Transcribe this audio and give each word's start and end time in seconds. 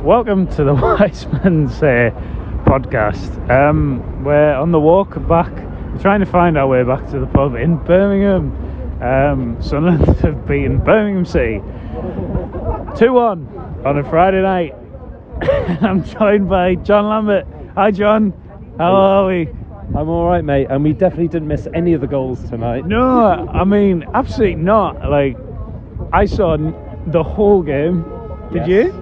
Welcome 0.00 0.48
to 0.56 0.64
the 0.64 0.74
Wise 0.82 1.26
Man's 1.26 1.82
uh, 1.82 2.10
podcast. 2.64 3.50
Um, 3.50 4.24
we're 4.24 4.54
on 4.54 4.72
the 4.72 4.80
walk 4.80 5.14
back. 5.28 5.52
We're 5.52 5.98
trying 6.00 6.20
to 6.20 6.26
find 6.26 6.58
our 6.58 6.66
way 6.66 6.82
back 6.82 7.08
to 7.10 7.20
the 7.20 7.26
pub 7.26 7.54
in 7.54 7.76
Birmingham. 7.84 8.50
Um, 9.02 9.62
Sunderland 9.62 10.04
have 10.20 10.46
beaten 10.46 10.78
Birmingham 10.78 11.24
City 11.24 11.58
two 12.96 13.12
one 13.12 13.46
on 13.84 13.98
a 13.98 14.04
Friday 14.08 14.42
night. 14.42 14.74
I'm 15.82 16.02
joined 16.04 16.48
by 16.48 16.74
Jon 16.76 17.08
Lambert. 17.08 17.46
Hi, 17.74 17.90
Jon. 17.90 18.32
How 18.78 18.94
are 18.94 19.26
we? 19.26 19.48
I'm 19.96 20.08
all 20.08 20.26
right, 20.26 20.44
mate, 20.44 20.68
and 20.70 20.82
we 20.82 20.92
definitely 20.94 21.28
didn't 21.28 21.48
miss 21.48 21.68
any 21.74 21.92
of 21.92 22.00
the 22.00 22.06
goals 22.06 22.42
tonight. 22.48 22.86
No, 22.86 23.48
I 23.52 23.64
mean 23.64 24.04
absolutely 24.14 24.56
not. 24.56 25.08
Like 25.08 25.36
I 26.12 26.24
saw 26.26 26.56
the 27.06 27.22
whole 27.22 27.62
game. 27.62 28.04
Did 28.52 28.66
Yes. 28.66 28.92
you? 28.92 29.01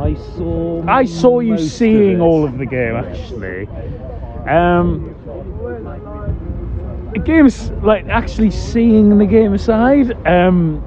I 0.00 0.14
saw. 0.14 0.82
I 0.88 1.04
saw 1.04 1.40
you 1.40 1.58
seeing 1.58 2.20
all 2.22 2.44
of 2.44 2.56
the 2.56 2.64
game 2.66 2.96
actually. 2.96 3.66
Um, 4.48 5.14
game's 7.24 7.70
like 7.82 8.06
actually 8.06 8.50
seeing 8.50 9.18
the 9.18 9.26
game 9.26 9.52
aside. 9.52 10.12
Um, 10.26 10.82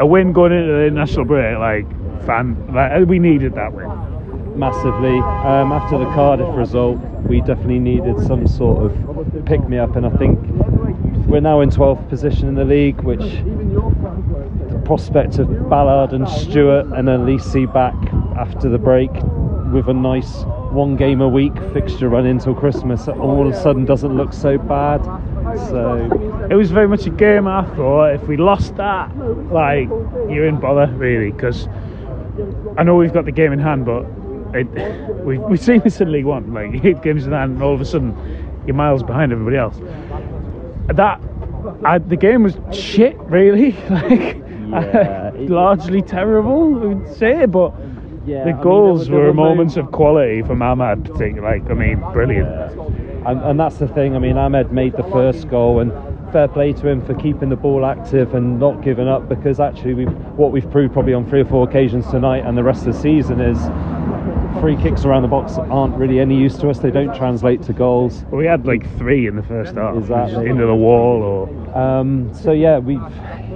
a 0.00 0.06
win 0.06 0.32
going 0.32 0.52
into 0.52 0.72
the 0.72 0.90
national 0.90 1.26
break, 1.26 1.58
like 1.58 1.86
fan, 2.24 2.56
like 2.72 3.06
we 3.06 3.18
needed 3.18 3.54
that 3.54 3.72
win. 3.72 3.88
massively. 4.58 5.18
Um, 5.18 5.72
after 5.72 5.98
the 5.98 6.06
Cardiff 6.06 6.54
result, 6.56 6.98
we 7.26 7.40
definitely 7.40 7.80
needed 7.80 8.18
some 8.26 8.46
sort 8.46 8.90
of 8.90 9.44
pick 9.44 9.66
me 9.68 9.78
up, 9.78 9.96
and 9.96 10.06
I 10.06 10.10
think 10.10 10.38
we're 11.26 11.40
now 11.40 11.60
in 11.60 11.70
12th 11.70 12.08
position 12.08 12.48
in 12.48 12.54
the 12.54 12.64
league, 12.64 13.00
which 13.02 13.20
the 13.20 14.82
prospect 14.84 15.38
of 15.38 15.68
Ballard 15.68 16.12
and 16.12 16.28
Stewart 16.28 16.86
and 16.86 17.08
Alese 17.08 17.72
back 17.72 17.94
after 18.36 18.68
the 18.68 18.78
break 18.78 19.10
with 19.72 19.88
a 19.88 19.94
nice 19.94 20.44
one 20.72 20.96
game 20.96 21.20
a 21.20 21.28
week 21.28 21.54
fixture 21.72 22.08
run 22.08 22.26
until 22.26 22.54
Christmas 22.54 23.08
all 23.08 23.46
of 23.46 23.52
a 23.52 23.60
sudden 23.60 23.84
doesn't 23.84 24.16
look 24.16 24.32
so 24.32 24.58
bad. 24.58 25.02
So 25.68 26.46
It 26.50 26.54
was 26.54 26.70
very 26.70 26.88
much 26.88 27.06
a 27.06 27.10
game. 27.10 27.46
I 27.46 27.64
thought 27.74 28.14
if 28.14 28.22
we 28.28 28.36
lost 28.36 28.76
that, 28.76 29.16
like 29.50 29.88
you're 30.30 30.46
in 30.46 30.60
bother 30.60 30.92
really, 30.94 31.30
because 31.32 31.68
I 32.76 32.82
know 32.82 32.96
we've 32.96 33.12
got 33.12 33.24
the 33.24 33.32
game 33.32 33.52
in 33.52 33.58
hand, 33.58 33.84
but 33.84 34.04
it, 34.54 34.66
we 35.24 35.38
we've 35.38 35.62
seen 35.62 35.80
this 35.80 36.00
in 36.00 36.12
League 36.12 36.26
One. 36.26 36.52
Like 36.52 36.84
eight 36.84 37.02
games 37.06 37.26
in 37.26 37.32
hand, 37.32 37.54
and 37.54 37.62
all 37.62 37.74
of 37.74 37.80
a 37.80 37.84
sudden 37.84 38.16
you're 38.66 38.76
miles 38.76 39.02
behind 39.02 39.32
everybody 39.32 39.56
else. 39.56 39.76
That 40.88 41.20
I, 41.84 41.98
the 41.98 42.16
game 42.16 42.42
was 42.42 42.56
shit, 42.72 43.18
really. 43.20 43.72
like 43.90 44.42
Yeah, 44.68 45.32
largely 45.34 46.02
terrible, 46.02 46.82
I 46.82 46.94
would 46.94 47.16
say, 47.16 47.46
but. 47.46 47.74
Yeah, 48.24 48.44
The 48.44 48.50
I 48.50 48.52
mean, 48.52 48.62
goals 48.62 49.08
there 49.08 49.16
there 49.18 49.26
were 49.26 49.34
moments 49.34 49.76
of 49.76 49.90
quality 49.90 50.42
from 50.42 50.60
Amad, 50.60 51.04
particularly. 51.04 51.60
Like, 51.60 51.70
I 51.70 51.74
mean, 51.74 52.00
brilliant. 52.12 52.48
And, 53.26 53.40
and 53.42 53.58
that's 53.60 53.76
the 53.76 53.88
thing. 53.88 54.14
I 54.16 54.18
mean, 54.18 54.36
Amad 54.36 54.70
made 54.72 54.92
the 54.96 55.02
first 55.04 55.48
goal, 55.48 55.80
and 55.80 55.92
fair 56.32 56.48
play 56.48 56.72
to 56.72 56.88
him 56.88 57.04
for 57.04 57.14
keeping 57.14 57.50
the 57.50 57.56
ball 57.56 57.84
active 57.84 58.34
and 58.34 58.58
not 58.58 58.80
giving 58.82 59.08
up. 59.08 59.28
Because 59.28 59.60
actually, 59.60 59.94
we've, 59.94 60.12
what 60.36 60.50
we've 60.52 60.68
proved 60.70 60.92
probably 60.92 61.14
on 61.14 61.28
three 61.28 61.40
or 61.40 61.44
four 61.44 61.68
occasions 61.68 62.06
tonight 62.10 62.44
and 62.46 62.56
the 62.56 62.62
rest 62.62 62.86
of 62.86 62.94
the 62.94 63.00
season 63.00 63.40
is 63.40 63.58
free 64.60 64.76
kicks 64.76 65.04
around 65.04 65.22
the 65.22 65.28
box 65.28 65.54
aren't 65.58 65.94
really 65.96 66.20
any 66.20 66.36
use 66.38 66.56
to 66.58 66.68
us. 66.70 66.78
They 66.78 66.90
don't 66.90 67.14
translate 67.16 67.62
to 67.64 67.72
goals. 67.72 68.24
We 68.30 68.46
had 68.46 68.66
like 68.66 68.88
three 68.98 69.26
in 69.26 69.36
the 69.36 69.42
first 69.42 69.74
half, 69.74 69.96
Exactly. 69.96 70.48
into 70.48 70.66
the 70.66 70.74
wall, 70.74 71.22
or 71.22 71.78
Um, 71.78 72.32
so 72.34 72.52
yeah, 72.52 72.78
we've 72.78 73.00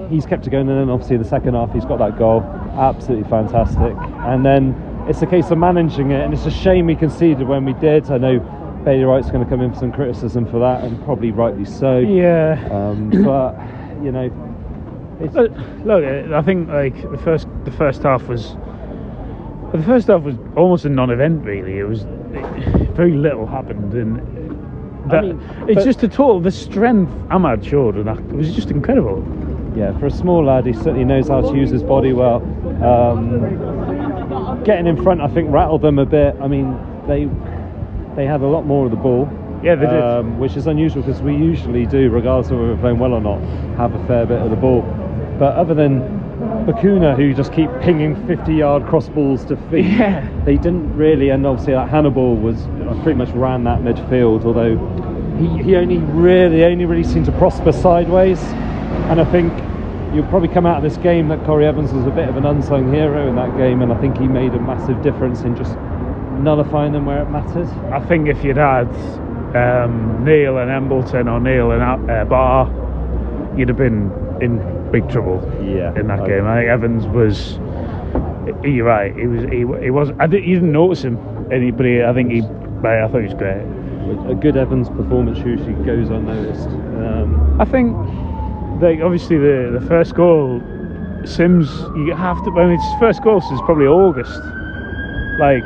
he's 0.09 0.27
kept 0.27 0.47
it 0.47 0.51
going, 0.51 0.69
and 0.69 0.79
then 0.79 0.91
obviously 0.91 1.17
the 1.17 1.25
second 1.25 1.55
half 1.55 1.73
he's 1.73 1.85
got 1.85 1.99
that 1.99 2.19
goal, 2.19 2.43
absolutely 2.79 3.29
fantastic. 3.29 3.95
And 4.27 4.45
then 4.45 4.75
it's 5.09 5.23
a 5.23 5.27
case 5.27 5.51
of 5.51 5.59
managing 5.59 6.11
it, 6.11 6.25
and 6.25 6.33
it's 6.35 6.47
a 6.47 6.51
shame 6.51 6.87
we 6.87 6.97
conceded 6.97 7.47
when 7.47 7.65
we 7.65 7.73
did. 7.75 8.11
I 8.11 8.19
know 8.19 8.39
Bailey 8.85 9.05
Wright's 9.05 9.31
going 9.31 9.45
to 9.45 9.51
come 9.51 9.61
in 9.61 9.73
for 9.73 9.79
some 9.81 9.93
criticism 9.93 10.47
for 10.47 10.59
that, 10.61 10.85
and 10.85 11.03
probably 11.05 11.31
rightly 11.31 11.65
so. 11.65 11.99
yeah. 11.99 12.69
Um, 12.71 13.11
but 13.25 13.59
you 14.05 14.13
know, 14.13 14.31
it's, 15.21 15.35
Look, 15.35 15.53
look, 15.85 16.05
I 16.05 16.43
think 16.43 16.69
like 16.69 17.11
the 17.11 17.19
first 17.19 17.49
the 17.65 17.71
first 17.71 18.03
half 18.03 18.25
was 18.29 18.57
the 19.73 19.83
first 19.85 20.09
half 20.09 20.23
was 20.23 20.37
almost 20.57 20.85
a 20.85 20.89
non-event. 20.89 21.45
Really, 21.45 21.79
it 21.79 21.85
was 21.85 22.03
very 22.95 23.13
little 23.13 23.47
happened, 23.47 23.95
and 23.95 24.19
that, 25.11 25.23
mean, 25.23 25.41
it's 25.69 25.85
just 25.85 26.03
a 26.03 26.09
total 26.09 26.41
the 26.41 26.51
strength 26.51 27.11
Amad 27.31 27.65
showed, 27.65 27.97
and 27.97 28.07
that 28.07 28.19
it 28.19 28.33
was 28.33 28.55
just 28.55 28.71
incredible. 28.71 29.23
Yeah, 29.77 29.97
for 29.99 30.07
a 30.07 30.11
small 30.11 30.43
lad, 30.45 30.65
he 30.67 30.73
certainly 30.73 31.05
knows 31.05 31.29
how 31.29 31.43
to 31.43 31.55
use 31.57 31.69
his 31.71 31.83
body 31.83 32.13
well. 32.15 32.37
Um, 32.83 34.63
getting 34.65 34.87
in 34.87 35.03
front, 35.03 35.21
I 35.21 35.29
think, 35.29 35.51
rattled 35.53 35.83
them 35.83 35.99
a 35.99 36.07
bit. 36.07 36.35
I 36.41 36.49
mean, 36.49 36.77
they 37.07 37.29
they 38.17 38.25
had 38.27 38.41
a 38.41 38.47
lot 38.47 38.65
more 38.65 38.87
of 38.87 38.91
the 38.91 38.97
ball. 38.97 39.29
Yeah, 39.63 39.75
they 39.75 39.87
did. 39.87 40.03
um, 40.03 40.39
which 40.39 40.57
is 40.57 40.67
unusual 40.67 41.03
because 41.03 41.21
we 41.21 41.35
usually 41.37 41.85
do, 41.87 42.09
regardless 42.11 42.51
of 42.51 42.59
whether 42.59 42.75
we're 42.75 42.81
playing 42.81 42.99
well 42.99 43.13
or 43.13 43.21
not, 43.21 43.41
have 43.77 43.95
a 43.95 44.07
fair 44.07 44.25
bit 44.25 44.41
of 44.41 44.49
the 44.51 44.57
ball. 44.57 44.83
But 45.39 45.55
other 45.57 45.75
than 45.75 46.01
Bacuna, 46.67 47.15
who 47.17 47.35
just 47.35 47.53
keep 47.53 47.69
pinging 47.83 48.17
50-yard 48.27 48.87
cross 48.87 49.09
balls 49.11 49.45
to 49.47 49.57
feet, 49.71 49.85
Yeah. 49.99 50.27
they 50.45 50.57
didn't 50.57 50.97
really. 50.97 51.29
And 51.31 51.47
obviously, 51.47 51.75
that 51.75 51.89
Hannibal 51.91 52.37
was 52.37 52.63
pretty 53.03 53.19
much 53.19 53.29
ran 53.31 53.65
that 53.65 53.81
midfield, 53.81 54.45
although 54.47 54.77
he, 55.39 55.63
he 55.63 55.77
only 55.77 55.99
really 55.99 56.65
only 56.65 56.87
really 56.87 57.05
seemed 57.05 57.27
to 57.27 57.33
prosper 57.33 57.73
sideways. 57.73 58.41
And 59.11 59.21
I 59.21 59.25
think 59.31 59.53
you'll 60.15 60.27
probably 60.29 60.49
come 60.49 60.67
out 60.67 60.77
of 60.77 60.83
this 60.83 60.97
game 61.03 61.29
that 61.29 61.41
Corry 61.41 61.65
Evans 61.65 61.93
was 61.93 62.07
a 62.07 62.11
bit 62.11 62.29
of 62.29 62.37
an 62.37 62.45
unsung 62.47 62.93
hero 62.93 63.29
in 63.29 63.37
that 63.37 63.57
game, 63.57 63.83
and 63.83 63.93
I 63.93 64.01
think 64.01 64.19
he 64.19 64.27
made 64.29 64.55
a 64.55 64.61
massive 64.61 65.03
difference 65.03 65.43
in 65.43 65.57
just 65.57 65.77
nullifying 66.41 66.93
them 66.93 67.07
where 67.07 67.23
it 67.23 67.31
mattered. 67.31 67.69
I 67.93 68.01
think 68.07 68.29
if 68.29 68.43
you'd 68.45 68.57
had 68.57 68.89
um, 69.57 70.25
Neil 70.25 70.59
and 70.59 70.71
Embleton 70.71 71.29
or 71.29 71.41
Neil 71.41 71.71
and 71.73 72.11
uh, 72.11 72.25
Barr, 72.25 72.67
you'd 73.57 73.69
have 73.69 73.79
been 73.79 74.11
in 74.41 74.91
big 74.91 75.09
trouble. 75.09 75.41
Yeah, 75.65 75.99
in 75.99 76.07
that 76.09 76.21
I- 76.21 76.27
game. 76.29 76.47
I 76.47 76.57
think 76.61 76.69
Evans 76.69 77.07
was. 77.07 77.59
You're 78.63 78.87
right. 78.87 79.15
He 79.17 79.27
was. 79.27 79.43
He, 79.51 79.59
he 79.85 79.91
was. 79.91 80.11
I 80.21 80.27
didn't. 80.27 80.49
You 80.49 80.57
didn't 80.57 80.73
notice 80.73 81.03
him. 81.03 81.19
Anybody? 81.51 82.03
I 82.05 82.13
think 82.13 82.31
he. 82.33 82.41
I 82.43 83.09
thought 83.09 83.19
he 83.19 83.27
was 83.29 83.35
great. 83.35 83.63
A 84.31 84.35
good 84.35 84.57
Evans 84.57 84.89
performance 84.89 85.39
usually 85.39 85.73
goes 85.85 86.11
unnoticed. 86.11 86.69
Um, 86.69 87.61
I 87.61 87.65
think, 87.65 87.97
like 88.81 89.01
obviously 89.01 89.39
the 89.39 89.79
the 89.81 89.87
first 89.87 90.15
goal, 90.15 90.61
Sims. 91.25 91.69
You 91.97 92.15
have 92.15 92.43
to. 92.45 92.51
I 92.59 92.67
mean, 92.67 92.79
his 92.79 92.99
first 93.01 93.23
goal 93.23 93.41
since 93.41 93.61
probably 93.63 93.87
August. 93.87 94.41
Like, 95.39 95.65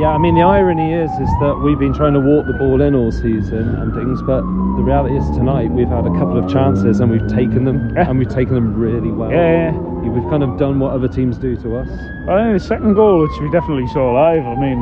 yeah, 0.00 0.10
I 0.10 0.18
mean 0.18 0.34
the 0.34 0.42
irony 0.42 0.92
is 0.92 1.10
is 1.12 1.30
that 1.40 1.60
we've 1.62 1.78
been 1.78 1.94
trying 1.94 2.14
to 2.14 2.20
walk 2.20 2.46
the 2.46 2.52
ball 2.52 2.80
in 2.80 2.94
all 2.94 3.12
season 3.12 3.74
and 3.76 3.94
things, 3.94 4.20
but 4.22 4.40
the 4.42 4.82
reality 4.82 5.16
is 5.16 5.24
tonight 5.36 5.70
we've 5.70 5.88
had 5.88 6.04
a 6.06 6.10
couple 6.18 6.36
of 6.36 6.50
chances 6.50 7.00
and 7.00 7.10
we've 7.10 7.26
taken 7.28 7.64
them 7.64 7.94
Yeah. 7.94 8.10
and 8.10 8.18
we've 8.18 8.28
taken 8.28 8.54
them 8.54 8.74
really 8.74 9.10
well. 9.10 9.30
Yeah, 9.30 9.70
yeah. 9.72 9.78
We've 9.78 10.28
kind 10.30 10.42
of 10.42 10.58
done 10.58 10.78
what 10.80 10.92
other 10.92 11.08
teams 11.08 11.36
do 11.38 11.56
to 11.56 11.76
us. 11.76 11.88
I 12.28 12.42
think 12.42 12.58
the 12.60 12.64
second 12.66 12.94
goal, 12.94 13.20
which 13.22 13.38
we 13.40 13.50
definitely 13.50 13.86
saw 13.88 14.12
live. 14.12 14.44
I 14.46 14.54
mean, 14.60 14.78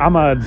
Amad 0.00 0.40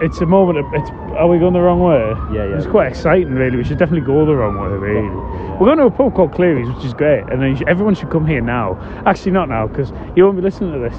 it's 0.00 0.20
a 0.20 0.26
moment. 0.26 0.58
Of, 0.58 0.66
it's 0.74 0.90
are 1.16 1.28
we 1.28 1.38
going 1.38 1.52
the 1.52 1.60
wrong 1.60 1.80
way? 1.80 2.36
Yeah, 2.36 2.48
yeah. 2.48 2.56
It's 2.56 2.66
quite 2.66 2.88
exciting, 2.88 3.34
really. 3.34 3.56
We 3.56 3.64
should 3.64 3.78
definitely 3.78 4.06
go 4.06 4.24
the 4.26 4.34
wrong 4.34 4.58
way, 4.58 4.68
really. 4.76 5.06
Yeah. 5.06 5.52
We're 5.58 5.66
going 5.66 5.78
to 5.78 5.86
a 5.86 5.90
pub 5.90 6.14
called 6.14 6.32
Cleary's, 6.32 6.68
which 6.74 6.84
is 6.84 6.94
great, 6.94 7.24
and 7.30 7.40
then 7.40 7.56
should- 7.56 7.68
everyone 7.68 7.94
should 7.94 8.10
come 8.10 8.26
here 8.26 8.40
now. 8.40 8.76
Actually, 9.06 9.32
not 9.32 9.48
now 9.48 9.66
because 9.66 9.92
you 10.16 10.24
won't 10.24 10.36
be 10.36 10.42
listening 10.42 10.72
to 10.72 10.78
this 10.78 10.98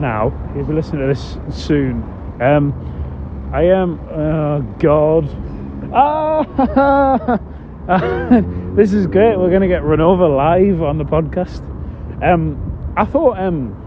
now. 0.00 0.32
You'll 0.54 0.66
be 0.66 0.74
listening 0.74 1.02
to 1.02 1.08
this 1.08 1.38
soon. 1.50 2.02
Um, 2.40 2.72
I 3.52 3.62
am. 3.64 4.00
Oh 4.10 4.62
God. 4.78 5.28
Ah! 5.92 7.38
this 8.74 8.92
is 8.92 9.06
great. 9.06 9.36
We're 9.36 9.50
going 9.50 9.62
to 9.62 9.68
get 9.68 9.84
run 9.84 10.00
over 10.00 10.28
live 10.28 10.82
on 10.82 10.98
the 10.98 11.04
podcast. 11.04 11.60
Um, 12.22 12.92
I 12.96 13.04
thought. 13.04 13.38
Um, 13.38 13.80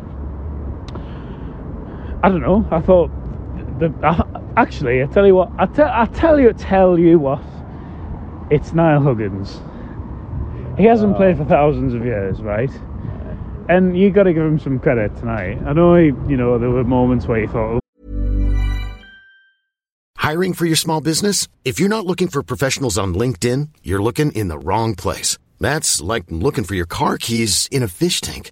I 2.23 2.29
don't 2.29 2.41
know. 2.41 2.67
I 2.71 2.79
thought. 2.81 3.11
The, 3.79 3.93
I, 4.03 4.23
actually, 4.61 5.03
I 5.03 5.05
tell 5.07 5.25
you 5.27 5.35
what. 5.35 5.51
I 5.57 5.65
tell. 5.67 5.89
I 5.89 6.05
tell 6.07 6.39
you. 6.39 6.53
Tell 6.53 6.97
you 6.97 7.19
what. 7.19 7.41
It's 8.49 8.73
Niall 8.73 9.01
Huggins. 9.03 9.59
He 10.77 10.85
hasn't 10.85 11.13
Oh. 11.13 11.17
played 11.17 11.37
for 11.37 11.45
thousands 11.45 11.93
of 11.93 12.05
years, 12.05 12.41
right? 12.41 12.71
And 13.69 13.97
you 13.97 14.09
got 14.11 14.23
to 14.23 14.33
give 14.33 14.43
him 14.43 14.59
some 14.59 14.79
credit 14.79 15.15
tonight. 15.17 15.59
I 15.65 15.73
know, 15.73 15.95
he, 15.95 16.05
you 16.29 16.37
know, 16.37 16.57
there 16.57 16.69
were 16.69 16.83
moments 16.85 17.27
where 17.27 17.39
you 17.41 17.47
thought, 17.47 17.81
Hiring 20.15 20.53
for 20.53 20.65
your 20.65 20.75
small 20.75 20.99
business? 21.01 21.47
If 21.63 21.79
you're 21.79 21.89
not 21.89 22.05
looking 22.05 22.27
for 22.27 22.43
professionals 22.43 22.97
on 22.97 23.13
LinkedIn, 23.13 23.69
you're 23.83 24.01
looking 24.01 24.31
in 24.33 24.47
the 24.49 24.59
wrong 24.59 24.93
place. 24.95 25.37
That's 25.59 26.01
like 26.01 26.25
looking 26.29 26.63
for 26.65 26.75
your 26.75 26.85
car 26.85 27.17
keys 27.17 27.67
in 27.71 27.81
a 27.83 27.87
fish 27.87 28.19
tank. 28.21 28.51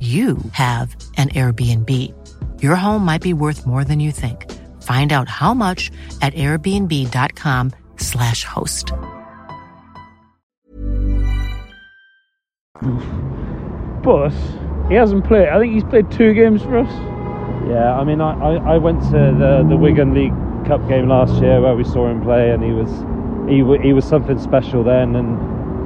you 0.00 0.38
have 0.52 0.96
an 1.18 1.28
Airbnb. 1.28 1.92
Your 2.62 2.76
home 2.76 3.04
might 3.04 3.20
be 3.20 3.34
worth 3.34 3.66
more 3.66 3.84
than 3.84 4.00
you 4.00 4.12
think. 4.12 4.50
Find 4.82 5.12
out 5.12 5.28
how 5.28 5.52
much 5.52 5.90
at 6.22 6.32
airbnb.com/slash 6.32 8.44
host. 8.44 8.94
but 14.02 14.30
he 14.88 14.94
hasn't 14.94 15.26
played. 15.26 15.48
I 15.48 15.58
think 15.58 15.74
he's 15.74 15.84
played 15.84 16.10
two 16.10 16.32
games 16.34 16.62
for 16.62 16.78
us. 16.78 16.90
Yeah, 17.68 17.94
I 17.94 18.04
mean, 18.04 18.20
I, 18.20 18.32
I, 18.32 18.74
I 18.74 18.78
went 18.78 19.02
to 19.04 19.10
the, 19.10 19.66
the 19.68 19.76
Wigan 19.76 20.14
League 20.14 20.34
Cup 20.66 20.86
game 20.88 21.08
last 21.08 21.40
year 21.42 21.60
where 21.60 21.76
we 21.76 21.84
saw 21.84 22.08
him 22.08 22.22
play, 22.22 22.50
and 22.50 22.62
he 22.62 22.72
was 22.72 22.90
he 23.48 23.56
he 23.86 23.92
was 23.92 24.04
something 24.04 24.38
special 24.38 24.82
then, 24.82 25.14
and 25.16 25.38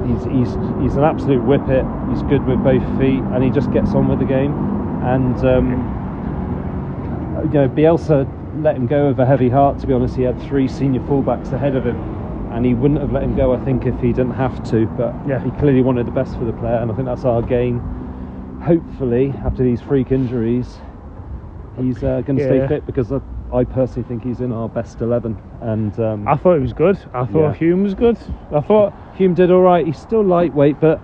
he's 0.07 0.23
he's 0.25 0.51
he's 0.81 0.95
an 0.95 1.03
absolute 1.03 1.41
whippet. 1.43 1.85
He's 2.09 2.21
good 2.23 2.45
with 2.47 2.63
both 2.63 2.83
feet, 2.99 3.21
and 3.33 3.43
he 3.43 3.49
just 3.49 3.71
gets 3.71 3.91
on 3.91 4.07
with 4.07 4.19
the 4.19 4.25
game. 4.25 4.53
And 5.03 5.37
um, 5.45 5.67
you 7.45 7.59
know, 7.59 7.67
Bielsa 7.69 8.27
let 8.63 8.75
him 8.75 8.87
go 8.87 9.07
with 9.09 9.19
a 9.19 9.25
heavy 9.25 9.49
heart. 9.49 9.79
To 9.79 9.87
be 9.87 9.93
honest, 9.93 10.15
he 10.15 10.23
had 10.23 10.39
three 10.43 10.67
senior 10.67 11.01
fullbacks 11.01 11.51
ahead 11.51 11.75
of 11.75 11.85
him, 11.85 11.97
and 12.53 12.65
he 12.65 12.73
wouldn't 12.73 13.01
have 13.01 13.11
let 13.11 13.23
him 13.23 13.35
go. 13.35 13.53
I 13.53 13.63
think 13.65 13.85
if 13.85 13.99
he 13.99 14.07
didn't 14.13 14.31
have 14.31 14.63
to, 14.71 14.85
but 14.97 15.13
Yeah. 15.27 15.43
he 15.43 15.51
clearly 15.59 15.81
wanted 15.81 16.07
the 16.07 16.11
best 16.11 16.37
for 16.37 16.45
the 16.45 16.53
player, 16.53 16.77
and 16.77 16.91
I 16.91 16.95
think 16.95 17.07
that's 17.07 17.25
our 17.25 17.41
gain. 17.41 17.79
Hopefully, 18.63 19.33
after 19.45 19.63
these 19.63 19.81
freak 19.81 20.11
injuries, 20.11 20.79
he's 21.79 22.03
uh, 22.03 22.21
going 22.25 22.37
to 22.37 22.43
Yeah. 22.43 22.65
stay 22.65 22.67
fit 22.67 22.85
because 22.87 23.11
I, 23.11 23.19
I 23.53 23.63
personally 23.63 24.07
think 24.07 24.23
he's 24.23 24.41
in 24.41 24.51
our 24.51 24.67
best 24.67 25.01
11 25.01 25.37
and 25.61 25.97
um, 25.99 26.27
I 26.27 26.35
thought 26.35 26.55
he 26.55 26.61
was 26.61 26.73
good. 26.73 26.97
I 27.13 27.25
thought 27.25 27.51
Yeah. 27.51 27.53
Hume 27.53 27.83
was 27.83 27.93
good. 27.93 28.17
I 28.51 28.59
thought 28.61 28.93
Hume 29.15 29.33
did 29.33 29.51
all 29.51 29.61
right 29.61 29.85
he's 29.85 29.99
still 29.99 30.23
lightweight 30.23 30.79
but 30.79 30.99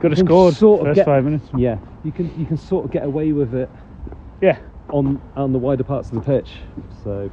could 0.00 0.12
have 0.12 0.18
scored 0.18 0.54
sort 0.54 0.80
of 0.80 0.86
first 0.88 0.96
get- 0.96 1.06
five 1.06 1.24
minutes. 1.24 1.46
yeah 1.56 1.78
you 2.04 2.12
can 2.12 2.32
you 2.38 2.46
can 2.46 2.56
sort 2.56 2.84
of 2.84 2.90
get 2.90 3.04
away 3.04 3.32
with 3.32 3.54
it 3.54 3.68
Yeah, 4.40 4.58
on 4.90 5.20
on 5.36 5.52
the 5.52 5.58
wider 5.58 5.84
parts 5.84 6.08
of 6.10 6.14
the 6.14 6.20
pitch 6.20 6.50
so 7.04 7.30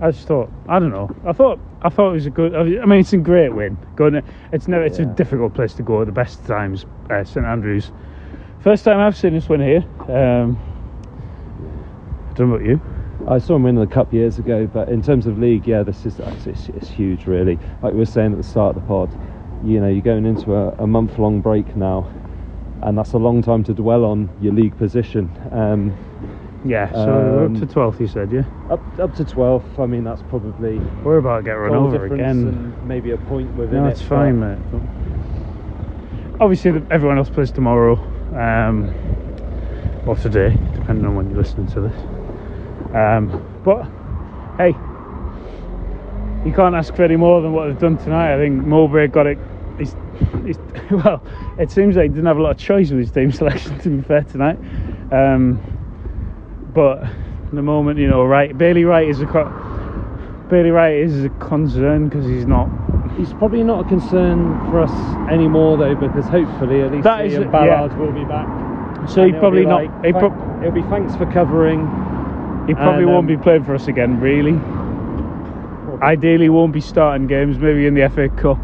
I 0.00 0.10
just 0.12 0.26
thought 0.28 0.50
I 0.68 0.78
don't 0.78 0.90
know. 0.90 1.14
I 1.26 1.32
thought 1.32 1.58
I 1.82 1.88
thought 1.88 2.10
it 2.10 2.14
was 2.14 2.26
a 2.26 2.30
good. 2.30 2.54
I 2.54 2.62
mean, 2.86 3.00
it's 3.00 3.12
a 3.12 3.16
great 3.16 3.48
win. 3.50 3.76
Going, 3.96 4.22
it's 4.52 4.68
never. 4.68 4.84
It's 4.84 5.00
a 5.00 5.04
difficult 5.04 5.52
place 5.52 5.74
to 5.74 5.82
go 5.82 6.00
at 6.00 6.06
the 6.06 6.12
best 6.12 6.46
times. 6.46 6.86
Uh, 7.10 7.24
St 7.24 7.44
Andrews. 7.44 7.90
First 8.60 8.84
time 8.84 9.00
I've 9.00 9.16
seen 9.16 9.34
this 9.34 9.48
win 9.48 9.60
here. 9.60 9.84
Um, 10.08 10.56
I 12.30 12.34
don't 12.34 12.50
know 12.50 12.54
about 12.54 12.64
you. 12.66 12.80
I 13.28 13.38
saw 13.38 13.56
him 13.56 13.62
win 13.64 13.74
the 13.76 13.86
cup 13.86 14.12
years 14.12 14.38
ago 14.38 14.66
but 14.66 14.88
in 14.88 15.02
terms 15.02 15.26
of 15.26 15.38
league 15.38 15.66
yeah 15.66 15.82
this 15.82 16.04
is 16.06 16.18
it's, 16.18 16.46
it's, 16.46 16.68
it's 16.70 16.88
huge 16.88 17.26
really 17.26 17.58
like 17.82 17.92
we 17.92 17.98
were 17.98 18.04
saying 18.06 18.32
at 18.32 18.38
the 18.38 18.44
start 18.44 18.76
of 18.76 18.82
the 18.82 18.88
pod 18.88 19.10
you 19.64 19.80
know 19.80 19.88
you're 19.88 20.02
going 20.02 20.26
into 20.26 20.54
a, 20.54 20.68
a 20.78 20.86
month 20.86 21.18
long 21.18 21.40
break 21.40 21.74
now 21.76 22.06
and 22.82 22.98
that's 22.98 23.12
a 23.14 23.18
long 23.18 23.40
time 23.42 23.64
to 23.64 23.72
dwell 23.72 24.04
on 24.04 24.28
your 24.40 24.52
league 24.52 24.76
position 24.76 25.30
um, 25.52 25.94
Yeah. 26.66 26.90
So 26.92 27.44
Um, 27.46 27.54
up 27.56 27.60
to 27.60 27.66
twelfth. 27.66 28.00
You 28.00 28.08
said, 28.08 28.30
yeah. 28.32 28.44
up 28.70 28.80
up 28.98 29.14
to 29.16 29.24
12th 29.24 29.78
I 29.78 29.86
mean 29.86 30.04
that's 30.04 30.22
probably 30.22 30.78
We're 31.04 31.18
about 31.18 31.38
to 31.38 31.42
get 31.44 31.52
run 31.52 31.74
over 31.74 32.06
again. 32.06 32.74
maybe 32.86 33.12
a 33.12 33.16
point 33.18 33.54
within 33.56 33.82
No, 33.82 33.86
it. 33.88 33.92
it's 33.92 34.02
fine, 34.02 34.40
but- 34.40 34.58
mate. 34.72 34.82
Obviously, 36.40 36.72
the- 36.72 36.82
everyone 36.90 37.16
else 37.18 37.30
plays 37.30 37.50
tomorrow, 37.52 37.94
um, 38.34 38.92
or 40.06 40.16
today, 40.16 40.56
depending 40.74 41.06
on 41.06 41.14
when 41.14 41.28
you're 41.30 41.38
listening 41.38 41.68
to 41.68 41.80
this. 41.82 41.94
Um, 42.94 43.44
but 43.64 43.82
hey, 44.56 44.68
you 46.48 46.52
can't 46.54 46.74
ask 46.74 46.94
for 46.94 47.02
any 47.02 47.16
more 47.16 47.40
than 47.42 47.52
what 47.52 47.66
they've 47.66 47.78
done 47.78 47.96
tonight. 47.98 48.34
I 48.34 48.38
think 48.38 48.64
Mowbray 48.64 49.08
got 49.08 49.26
it. 49.26 49.38
He's, 49.78 49.96
he's, 50.44 50.58
well, 50.90 51.22
it 51.58 51.70
seems 51.70 51.96
like 51.96 52.04
he 52.04 52.08
didn't 52.10 52.26
have 52.26 52.36
a 52.36 52.42
lot 52.42 52.50
of 52.52 52.58
choice 52.58 52.90
with 52.90 53.00
his 53.00 53.10
team 53.10 53.32
selection. 53.40 53.78
To 53.80 53.88
be 53.90 54.02
fair, 54.02 54.22
tonight, 54.22 54.58
um, 55.12 55.60
but 56.74 57.04
the 57.52 57.62
moment 57.62 57.98
you 57.98 58.08
know, 58.08 58.24
right, 58.24 58.56
Bailey 58.56 58.84
Wright 58.84 59.08
is 59.08 59.20
a 59.20 59.26
co- 59.26 60.46
Bailey 60.48 60.70
Wright 60.70 60.94
is 60.94 61.24
a 61.24 61.30
concern 61.30 62.08
because 62.08 62.26
he's 62.26 62.46
not 62.46 62.68
He's 63.16 63.32
probably 63.34 63.62
not 63.62 63.86
a 63.86 63.88
concern 63.88 64.58
for 64.70 64.80
us 64.80 64.90
anymore 65.32 65.76
though, 65.76 65.94
because 65.94 66.24
hopefully 66.26 66.82
at 66.82 66.90
least 66.92 67.04
That 67.04 67.26
is- 67.26 67.38
Ballard 67.44 67.96
will 67.96 68.12
be 68.12 68.24
back. 68.24 68.48
So 69.08 69.24
he 69.24 69.32
probably 69.32 69.60
be 69.60 69.66
not. 69.66 69.84
like, 69.84 70.04
he, 70.04 70.12
prob- 70.12 70.62
it'll 70.62 70.72
be 70.72 70.82
thanks 70.82 71.14
for 71.14 71.26
covering. 71.30 71.80
He 72.66 72.74
probably 72.74 73.02
and, 73.02 73.12
won't 73.12 73.30
um, 73.30 73.36
be 73.36 73.36
playing 73.36 73.64
for 73.64 73.74
us 73.74 73.88
again. 73.88 74.20
Really. 74.20 74.54
Ideally, 76.02 76.48
won't 76.48 76.72
be 76.72 76.80
starting 76.80 77.26
games. 77.26 77.58
Maybe 77.58 77.86
in 77.86 77.94
the 77.94 78.08
FA 78.10 78.28
Cup. 78.28 78.58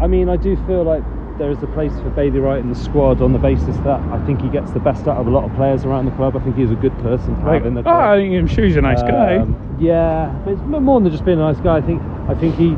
I 0.00 0.06
mean, 0.06 0.28
I 0.28 0.36
do 0.36 0.56
feel 0.66 0.82
like 0.84 1.02
there 1.38 1.50
is 1.50 1.62
a 1.62 1.66
place 1.68 1.92
for 2.00 2.10
Bailey 2.10 2.40
Wright 2.40 2.58
in 2.58 2.68
the 2.68 2.74
squad 2.74 3.22
on 3.22 3.32
the 3.32 3.38
basis 3.38 3.76
that 3.78 4.00
I 4.10 4.24
think 4.26 4.40
he 4.40 4.48
gets 4.48 4.72
the 4.72 4.80
best 4.80 5.06
out 5.06 5.16
of 5.18 5.26
a 5.26 5.30
lot 5.30 5.44
of 5.44 5.54
players 5.54 5.84
around 5.84 6.06
the 6.06 6.10
club. 6.12 6.36
I 6.36 6.40
think 6.40 6.56
he's 6.56 6.70
a 6.70 6.76
good 6.76 6.96
person 6.98 7.34
to 7.36 7.40
have 7.42 7.64
in 7.64 7.74
the 7.74 7.80
oh, 7.80 7.84
club. 7.84 7.96
I 7.96 8.16
think 8.16 8.34
I'm 8.34 8.46
sure 8.48 8.64
he's 8.64 8.76
a 8.76 8.80
nice 8.80 9.02
guy. 9.02 9.38
Um, 9.38 9.76
Yeah, 9.80 10.34
but 10.44 10.54
it's 10.54 10.62
more 10.62 11.00
than 11.00 11.10
just 11.10 11.24
being 11.24 11.38
a 11.38 11.52
nice 11.52 11.60
guy. 11.60 11.76
I 11.76 11.80
think 11.80 12.02
I 12.28 12.34
think 12.34 12.56
he, 12.56 12.74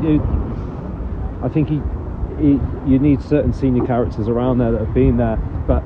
I 1.43 1.49
think 1.49 1.69
he, 1.69 1.81
he, 2.39 2.59
you 2.89 2.99
need 2.99 3.21
certain 3.21 3.51
senior 3.53 3.85
characters 3.85 4.27
around 4.27 4.59
there 4.59 4.71
that 4.71 4.79
have 4.79 4.93
been 4.93 5.17
there. 5.17 5.37
But 5.67 5.83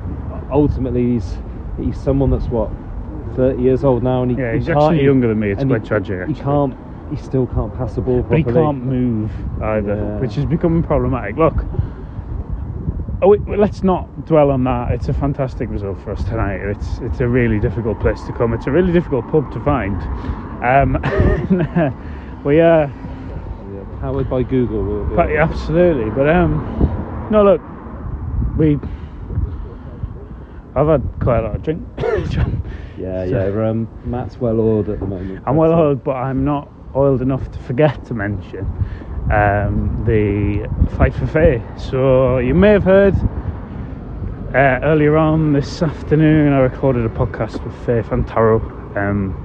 ultimately, 0.50 1.14
he's 1.14 1.38
he's 1.82 1.98
someone 1.98 2.30
that's 2.30 2.46
what 2.46 2.70
thirty 3.34 3.62
years 3.62 3.84
old 3.84 4.02
now, 4.02 4.22
and 4.22 4.30
he, 4.30 4.36
Yeah, 4.38 4.54
he's 4.54 4.66
can't- 4.66 4.78
actually 4.78 5.04
younger 5.04 5.28
than 5.28 5.38
me, 5.40 5.50
it's 5.50 5.64
quite 5.64 5.82
he, 5.82 5.88
tragic, 5.88 6.28
He 6.28 6.34
can't. 6.34 6.74
He 7.10 7.16
still 7.16 7.46
can't 7.46 7.72
pass 7.76 7.94
the 7.94 8.00
ball 8.00 8.22
but 8.22 8.36
he 8.38 8.42
can't 8.44 8.84
move 8.84 9.30
either, 9.62 9.94
Yeah. 9.94 10.18
which 10.18 10.36
is 10.36 10.44
becoming 10.44 10.82
problematic. 10.82 11.36
Look. 11.36 11.54
Oh, 13.22 13.36
let's 13.46 13.82
not 13.82 14.26
dwell 14.26 14.50
on 14.50 14.64
that. 14.64 14.90
It's 14.90 15.08
a 15.08 15.12
fantastic 15.14 15.70
result 15.70 15.98
for 16.00 16.10
us 16.10 16.22
tonight. 16.24 16.56
It's 16.56 16.98
it's 16.98 17.20
a 17.20 17.28
really 17.28 17.58
difficult 17.60 17.98
place 18.00 18.20
to 18.24 18.32
come. 18.32 18.52
It's 18.52 18.66
a 18.66 18.70
really 18.70 18.92
difficult 18.92 19.26
pub 19.30 19.50
to 19.52 19.60
find. 19.60 19.96
Um, 20.64 20.94
we 22.44 22.60
uh, 22.60 22.88
Yeah, 22.88 22.90
powered 24.00 24.28
by 24.28 24.42
Google. 24.42 24.82
We'll 24.82 25.04
But, 25.16 25.30
yeah, 25.30 25.44
absolutely. 25.44 26.10
But 26.10 26.28
um, 26.28 27.28
no, 27.30 27.42
look, 27.44 27.60
we 28.58 28.78
I've 30.74 30.88
had 30.88 31.02
quite 31.20 31.38
a 31.38 31.42
lot 31.42 31.56
of 31.56 31.62
drink. 31.62 31.82
Yeah, 32.98 33.26
So- 33.26 33.48
yeah. 33.48 33.68
Um, 33.68 33.88
Matt's 34.04 34.40
well 34.40 34.60
oiled 34.60 34.88
at 34.88 35.00
the 35.00 35.06
moment. 35.06 35.42
I'm 35.46 35.56
well 35.56 35.72
oiled, 35.72 36.04
but 36.04 36.16
I'm 36.16 36.44
not 36.44 36.68
oiled 36.94 37.22
enough 37.22 37.50
to 37.52 37.58
forget 37.60 38.04
to 38.06 38.14
mention 38.14 38.64
um, 39.30 40.02
the 40.06 40.68
fight 40.96 41.14
for 41.14 41.26
Faye. 41.26 41.62
So 41.76 42.38
you 42.38 42.54
may 42.54 42.70
have 42.70 42.84
heard 42.84 43.14
uh, 44.54 44.80
earlier 44.82 45.16
on 45.16 45.52
this 45.52 45.82
afternoon, 45.82 46.52
I 46.52 46.60
recorded 46.60 47.04
a 47.04 47.08
podcast 47.10 47.62
with 47.64 47.74
Faye 47.84 48.02
Fantaro. 48.02 48.60
Um, 48.96 49.42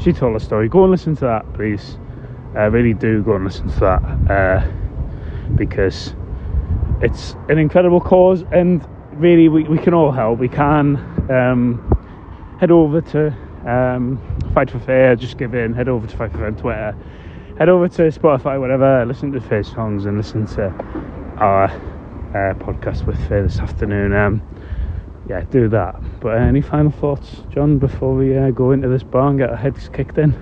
she 0.00 0.12
told 0.12 0.36
a 0.36 0.40
story. 0.40 0.68
Go 0.68 0.84
and 0.84 0.90
listen 0.90 1.14
to 1.16 1.24
that, 1.26 1.52
please. 1.54 1.98
Uh, 2.56 2.70
really 2.70 2.94
do 2.94 3.22
go 3.22 3.34
and 3.34 3.44
listen 3.44 3.68
to 3.68 3.80
that 3.80 4.02
uh, 4.30 4.66
because 5.56 6.14
it's 7.02 7.34
an 7.50 7.58
incredible 7.58 8.00
cause, 8.00 8.44
and 8.52 8.86
really 9.12 9.48
we, 9.48 9.64
we 9.64 9.76
can 9.78 9.92
all 9.92 10.10
help. 10.12 10.38
We 10.38 10.48
can 10.48 10.96
um, 11.30 11.87
head 12.58 12.70
over 12.70 13.00
to 13.00 13.28
um, 13.68 14.20
Fight 14.54 14.70
for 14.70 14.80
Faye, 14.80 15.14
just 15.16 15.38
give 15.38 15.54
in, 15.54 15.74
head 15.74 15.88
over 15.88 16.06
to 16.06 16.16
Fight 16.16 16.32
for 16.32 16.38
Faye 16.38 16.44
on 16.44 16.56
Twitter, 16.56 16.96
head 17.58 17.68
over 17.68 17.88
to 17.88 18.02
Spotify, 18.02 18.58
whatever, 18.58 19.04
listen 19.06 19.32
to 19.32 19.40
Faye 19.40 19.62
songs 19.62 20.06
and 20.06 20.16
listen 20.16 20.46
to 20.46 20.66
our 21.38 21.64
uh, 21.64 22.54
podcast 22.54 23.06
with 23.06 23.16
Faye 23.28 23.42
this 23.42 23.58
afternoon. 23.58 24.12
Um, 24.12 24.42
yeah, 25.28 25.42
do 25.42 25.68
that. 25.68 25.94
But 26.20 26.38
uh, 26.38 26.40
any 26.40 26.62
final 26.62 26.90
thoughts, 26.90 27.42
Jon, 27.50 27.78
before 27.78 28.14
we 28.14 28.36
uh, 28.36 28.50
go 28.50 28.72
into 28.72 28.88
this 28.88 29.02
bar 29.02 29.28
and 29.28 29.38
get 29.38 29.50
our 29.50 29.56
heads 29.56 29.88
kicked 29.90 30.18
in? 30.18 30.34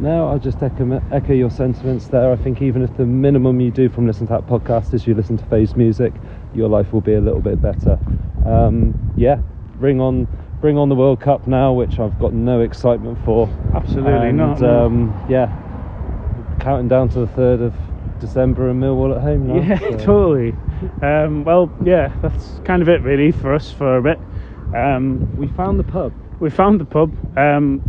No, 0.00 0.28
I'll 0.28 0.38
just 0.38 0.62
echo, 0.62 1.02
echo 1.12 1.32
your 1.32 1.50
sentiments 1.50 2.06
there. 2.06 2.32
I 2.32 2.36
think 2.36 2.62
even 2.62 2.82
if 2.82 2.96
the 2.96 3.04
minimum 3.04 3.60
you 3.60 3.70
do 3.70 3.88
from 3.88 4.06
listening 4.06 4.28
to 4.28 4.34
that 4.34 4.46
podcast 4.46 4.94
is 4.94 5.06
you 5.06 5.14
listen 5.14 5.36
to 5.36 5.44
Phase 5.46 5.76
music, 5.76 6.14
your 6.54 6.68
life 6.68 6.92
will 6.92 7.00
be 7.00 7.14
a 7.14 7.20
little 7.20 7.40
bit 7.40 7.60
better. 7.60 7.98
Um, 8.46 8.94
yeah, 9.16 9.38
ring 9.78 10.00
on 10.00 10.26
bring 10.62 10.78
on 10.78 10.88
the 10.88 10.94
World 10.94 11.20
Cup 11.20 11.46
now, 11.48 11.72
which 11.72 11.98
I've 11.98 12.18
got 12.20 12.32
no 12.32 12.60
excitement 12.60 13.18
for. 13.24 13.48
Absolutely 13.74 14.28
and, 14.28 14.38
not. 14.38 14.62
Um, 14.62 15.12
yeah, 15.28 15.48
counting 16.60 16.88
down 16.88 17.08
to 17.10 17.18
the 17.18 17.26
third 17.26 17.60
of 17.60 17.74
December 18.20 18.70
and 18.70 18.80
Millwall 18.80 19.14
at 19.14 19.20
home 19.20 19.48
now. 19.48 19.56
Yeah, 19.68 19.78
so- 19.98 19.98
totally. 19.98 20.54
Um, 21.02 21.44
well, 21.44 21.70
yeah, 21.84 22.12
that's 22.22 22.60
kind 22.64 22.80
of 22.80 22.88
it 22.88 23.02
really 23.02 23.32
for 23.32 23.52
us 23.54 23.70
for 23.72 23.96
a 23.98 24.02
bit. 24.02 24.18
Um, 24.74 25.36
We 25.36 25.48
found 25.48 25.78
the 25.78 25.84
pub. 25.84 26.12
we 26.40 26.48
found 26.48 26.80
the 26.80 26.84
pub. 26.84 27.12
Um, 27.36 27.82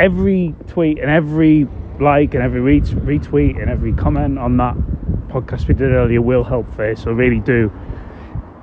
every 0.00 0.54
tweet 0.66 0.98
and 0.98 1.10
every 1.10 1.66
like 2.00 2.34
and 2.34 2.42
every 2.42 2.60
ret- 2.60 2.84
retweet 3.06 3.60
and 3.60 3.70
every 3.70 3.92
comment 3.92 4.38
on 4.38 4.56
that 4.58 4.76
podcast 5.28 5.66
we 5.68 5.74
did 5.74 5.90
earlier 5.92 6.20
will 6.22 6.44
help 6.44 6.72
Faye. 6.76 6.94
So 6.96 7.12
really 7.12 7.40
do. 7.40 7.72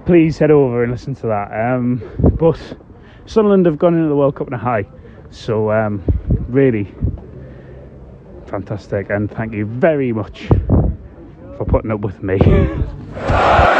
Please 0.05 0.38
head 0.38 0.51
over 0.51 0.83
and 0.83 0.91
listen 0.91 1.15
to 1.15 1.27
that. 1.27 1.51
Um, 1.51 2.01
but 2.38 2.77
Sunderland 3.25 3.65
have 3.65 3.77
gone 3.77 3.96
into 3.96 4.08
the 4.08 4.15
World 4.15 4.36
Cup 4.36 4.48
in 4.48 4.53
a 4.53 4.58
high, 4.58 4.86
so 5.32 5.72
um, 5.72 6.03
really 6.48 6.94
fantastic. 8.46 9.10
And 9.10 9.29
thank 9.29 9.53
you 9.53 9.65
very 9.65 10.12
much 10.12 10.48
for 11.58 11.65
putting 11.67 11.91
up 11.91 12.01
with 12.01 12.22
me. 12.22 12.38